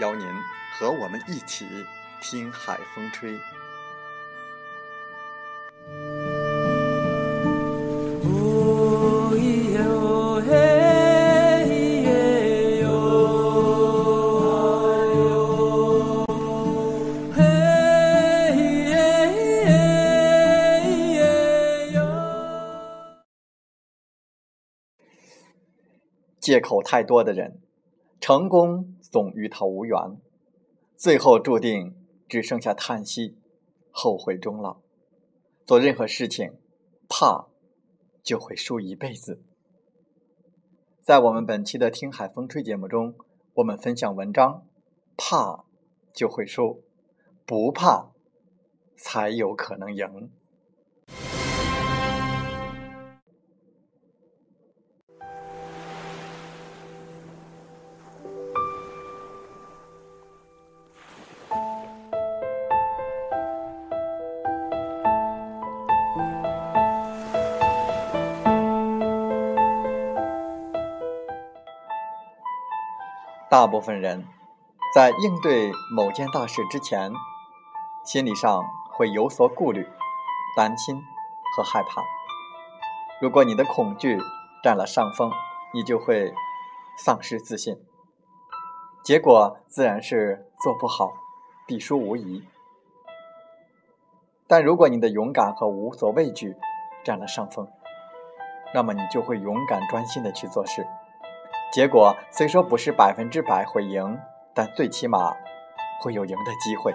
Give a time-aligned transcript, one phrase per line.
[0.00, 0.26] 邀您
[0.72, 1.66] 和我们一起
[2.20, 3.38] 听海风吹。
[26.40, 27.63] 借口太多的人。
[28.26, 30.18] 成功总与他无缘，
[30.96, 31.94] 最后注定
[32.26, 33.36] 只剩下叹息、
[33.90, 34.78] 后悔终老。
[35.66, 36.54] 做任何事情，
[37.06, 37.48] 怕
[38.22, 39.42] 就会输一辈子。
[41.02, 43.14] 在我们本期的《听海风吹》节目中，
[43.56, 44.66] 我们分享文章：
[45.18, 45.66] 怕
[46.14, 46.82] 就会输，
[47.44, 48.10] 不怕
[48.96, 50.30] 才有可能赢。
[73.54, 74.26] 大部分人
[74.92, 77.12] 在应对某件大事之前，
[78.04, 79.88] 心理上会有所顾虑、
[80.56, 81.00] 担心
[81.56, 82.02] 和害怕。
[83.20, 84.18] 如果你的恐惧
[84.64, 85.30] 占了上风，
[85.72, 86.34] 你就会
[86.98, 87.80] 丧失自信，
[89.04, 91.12] 结果自然是做不好，
[91.64, 92.44] 必输无疑。
[94.48, 96.56] 但如果你的勇敢和无所畏惧
[97.04, 97.68] 占了上风，
[98.74, 100.84] 那么你就会勇敢专心的去做事。
[101.74, 104.16] 结果虽说不是百分之百会赢，
[104.54, 105.34] 但最起码
[106.00, 106.94] 会有赢的机会。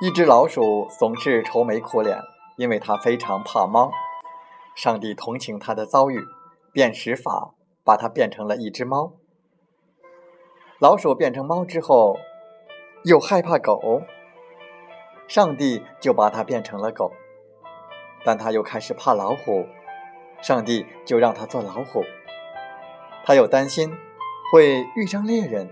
[0.00, 2.18] 一只老鼠总是愁眉苦脸，
[2.56, 3.92] 因为它非常怕猫。
[4.74, 6.20] 上帝同情它的遭遇，
[6.72, 7.52] 便施法
[7.84, 9.12] 把它变成了一只猫。
[10.80, 12.18] 老鼠变成猫之后，
[13.04, 14.02] 又害怕狗。
[15.30, 17.12] 上帝就把它变成了狗，
[18.24, 19.64] 但他又开始怕老虎，
[20.42, 22.04] 上帝就让他做老虎。
[23.24, 23.96] 他又担心
[24.50, 25.70] 会遇上猎人，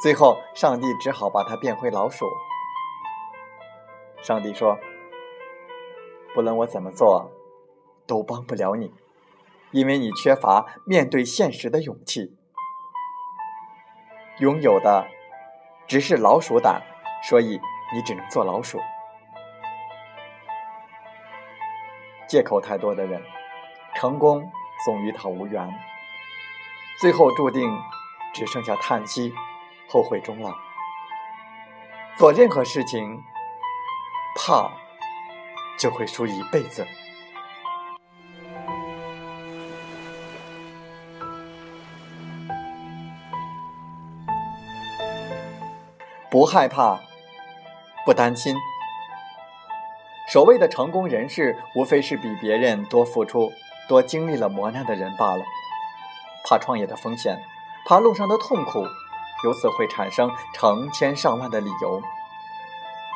[0.00, 2.28] 最后上帝只好把它变回老鼠。
[4.22, 4.78] 上帝说
[6.32, 7.32] ：“不论我怎么做，
[8.06, 8.94] 都帮不了你，
[9.72, 12.36] 因为你缺乏面对现实的勇气，
[14.38, 15.08] 拥有的
[15.88, 16.84] 只是老鼠胆，
[17.24, 17.60] 所以。”
[17.92, 18.80] 你只能做老鼠。
[22.28, 23.20] 借口太多的人，
[23.94, 24.50] 成功
[24.84, 25.68] 总与他无缘，
[27.00, 27.76] 最后注定
[28.32, 29.34] 只剩下叹息、
[29.88, 30.54] 后悔终老。
[32.16, 33.24] 做任何事情，
[34.36, 34.70] 怕
[35.76, 36.86] 就会输一辈子。
[46.30, 47.09] 不害怕。
[48.10, 48.56] 不担心，
[50.32, 53.52] 所谓的成功人士，无非是比别人多付出、
[53.88, 55.44] 多经历了磨难的人罢了。
[56.44, 57.40] 怕创业的风险，
[57.86, 58.84] 怕路上的痛苦，
[59.44, 62.02] 由此会产生成千上万的理由，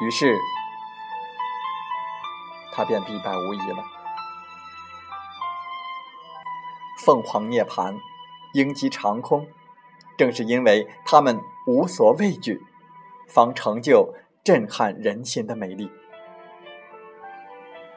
[0.03, 0.39] 于是
[2.73, 3.85] 他便必败无疑了。
[7.05, 7.99] 凤凰涅槃，
[8.53, 9.49] 鹰击长空，
[10.17, 12.65] 正是因为他们无所畏惧，
[13.27, 14.15] 方成就。
[14.45, 15.91] 震撼人心的美丽。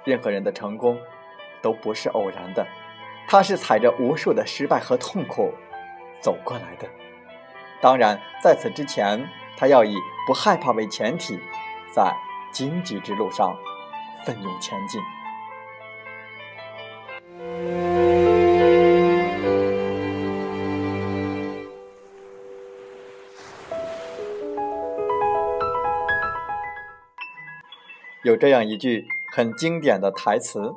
[0.06, 0.98] 任何人的成功
[1.62, 2.66] 都不是偶然的，
[3.28, 5.54] 他是踩着无数的失败和痛苦
[6.22, 6.88] 走过来的。
[7.82, 9.28] 当然，在此之前，
[9.58, 11.38] 他要以不害怕为前提，
[11.94, 12.16] 在
[12.54, 13.54] 荆棘之路上
[14.26, 15.02] 奋勇前进。
[28.28, 30.74] 有这样一句很经典的台词：“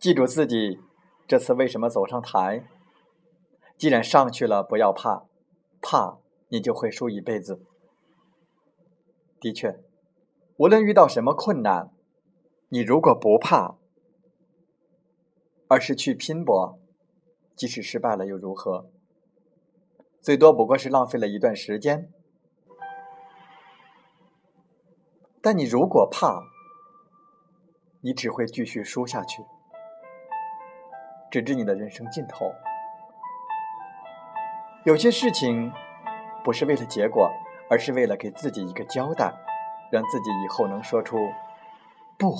[0.00, 0.80] 记住自己
[1.28, 2.66] 这次为什么走上台。
[3.76, 5.28] 既然上去了，不要怕，
[5.80, 6.18] 怕
[6.48, 7.62] 你就会输一辈子。”
[9.38, 9.78] 的确，
[10.56, 11.92] 无论遇到什么困难，
[12.70, 13.76] 你如果不怕，
[15.68, 16.80] 而是去拼搏，
[17.54, 18.90] 即使失败了又如何？
[20.20, 22.10] 最多不过是浪费了一段时间。
[25.46, 26.42] 但你如果怕，
[28.00, 29.44] 你只会继续输下去，
[31.30, 32.52] 直至你的人生尽头。
[34.82, 35.72] 有些事情
[36.42, 37.30] 不是为了结果，
[37.70, 39.32] 而是为了给自己一个交代，
[39.92, 41.16] 让自己以后能说出
[42.18, 42.38] “不回”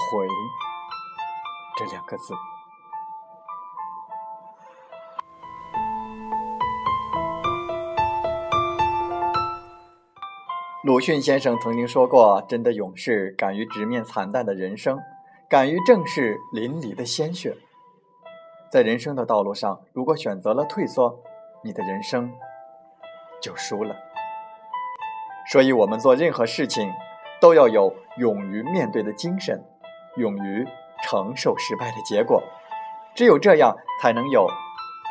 [1.78, 2.34] 这两个字。
[10.86, 14.96] 鲁迅先生曾经说过：“真的勇士敢于直面惨淡的人生，
[15.48, 17.56] 敢于正视淋漓的鲜血。
[18.70, 21.18] 在人生的道路上，如果选择了退缩，
[21.64, 22.32] 你的人生
[23.42, 23.96] 就输了。
[25.50, 26.88] 所以，我们做任何事情
[27.40, 29.60] 都要有勇于面对的精神，
[30.14, 30.64] 勇于
[31.02, 32.40] 承受失败的结果。
[33.12, 34.48] 只有这样，才能有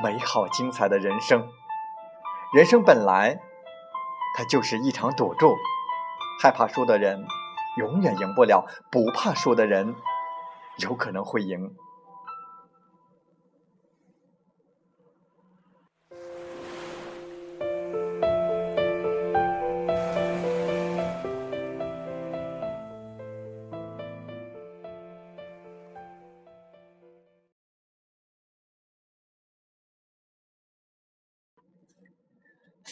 [0.02, 1.46] 美好精彩的人生。
[2.54, 3.38] 人生本来……”
[4.38, 5.56] 它就是一场赌注，
[6.44, 7.26] 害怕输的人
[7.78, 9.96] 永远赢不了，不怕输的人
[10.80, 11.74] 有可能会赢。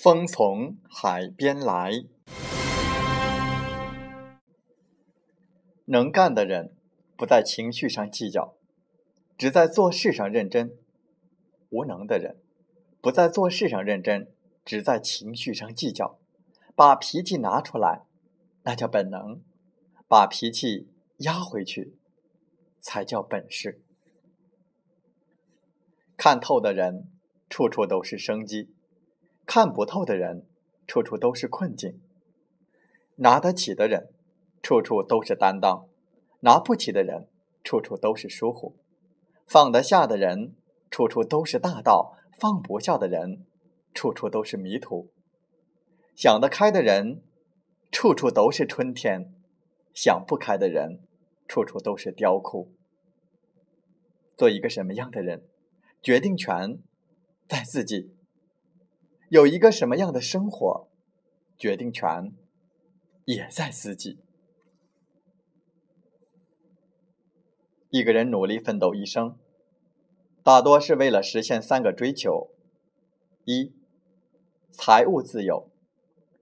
[0.03, 2.03] 风从海边来，
[5.85, 6.75] 能干的人
[7.15, 8.57] 不在情绪上计较，
[9.37, 10.71] 只在做事上认真；
[11.69, 12.35] 无能的人
[12.99, 14.29] 不在做事上认真，
[14.65, 16.19] 只在情绪上计较。
[16.75, 18.01] 把脾气拿出来，
[18.63, 19.39] 那叫本能；
[20.09, 20.89] 把脾气
[21.19, 21.95] 压回去，
[22.81, 23.81] 才叫本事。
[26.17, 27.07] 看透的人，
[27.49, 28.75] 处处都是生机。
[29.45, 30.45] 看不透的人，
[30.87, 31.99] 处处都是困境；
[33.17, 34.09] 拿得起的人，
[34.61, 35.87] 处处都是担当；
[36.39, 37.27] 拿不起的人，
[37.63, 38.75] 处处都是疏忽；
[39.45, 40.55] 放得下的人，
[40.89, 43.45] 处处都是大道；放不下的人，
[43.93, 45.09] 处处都是迷途；
[46.15, 47.21] 想得开的人，
[47.91, 49.33] 处处都是春天；
[49.93, 51.01] 想不开的人，
[51.47, 52.71] 处处都是雕枯。
[54.35, 55.43] 做一个什么样的人，
[56.01, 56.79] 决定权
[57.47, 58.15] 在自己。
[59.33, 60.87] 有一个什么样的生活，
[61.57, 62.35] 决定权
[63.25, 64.19] 也在自己。
[67.89, 69.35] 一个人努力奋斗一生，
[70.43, 72.51] 大多是为了实现三个追求：
[73.45, 73.73] 一、
[74.71, 75.67] 财务自由，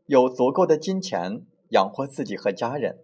[0.07, 3.01] 有足够的金钱养活自己和家人，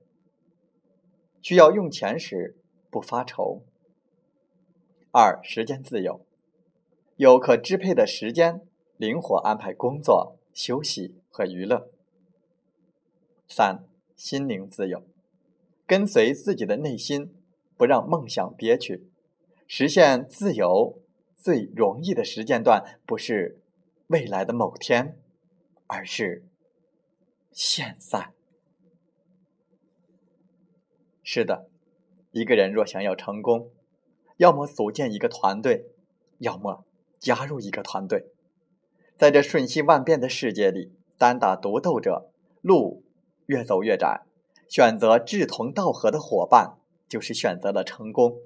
[1.42, 2.58] 需要用钱时
[2.92, 3.64] 不发愁；
[5.14, 6.26] 二、时间自由，
[7.16, 8.68] 有可支配的时间。
[8.98, 11.92] 灵活安排工作、休息和娱乐。
[13.48, 13.86] 三、
[14.16, 15.04] 心灵自由，
[15.86, 17.36] 跟随自己的内心，
[17.78, 19.08] 不让梦想憋屈。
[19.68, 21.00] 实现自由
[21.36, 23.62] 最容易的时间段，不是
[24.08, 25.20] 未来的某天，
[25.86, 26.48] 而是
[27.52, 28.34] 现在。
[31.22, 31.70] 是的，
[32.32, 33.70] 一个人若想要成功，
[34.38, 35.92] 要么组建一个团队，
[36.40, 36.84] 要么
[37.20, 38.32] 加入一个团队。
[39.18, 42.30] 在这瞬息万变的世界里，单打独斗者
[42.62, 43.04] 路
[43.48, 44.22] 越走越窄。
[44.70, 48.38] 选择志同道合的伙伴，就是选择了成功。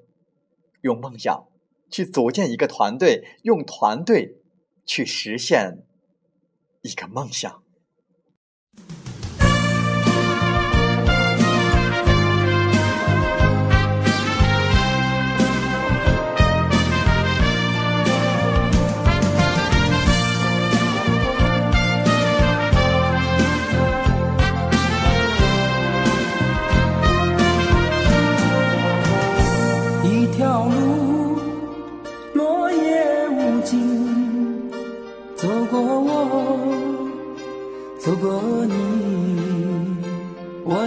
[0.80, 1.46] 用梦想
[1.90, 4.36] 去组建一个团队，用团队
[4.86, 5.82] 去实现
[6.80, 7.61] 一个梦想。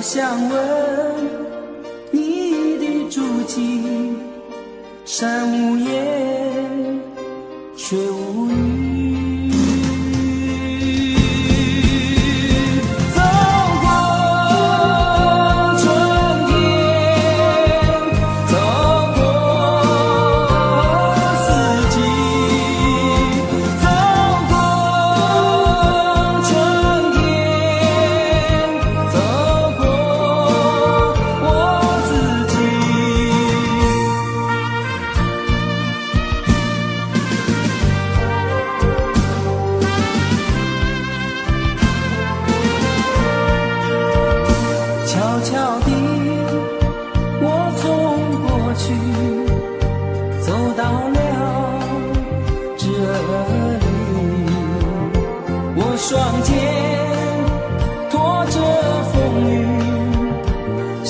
[0.06, 0.85] 想问